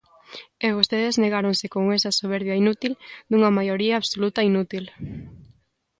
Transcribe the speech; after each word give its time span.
E 0.65 0.67
vostedes 0.77 1.19
negáronse 1.23 1.65
con 1.73 1.83
esa 1.97 2.11
soberbia 2.19 2.59
inútil 2.61 2.93
dunha 3.29 3.55
maioría 3.57 3.95
absoluta 3.97 4.47
inútil. 4.51 4.85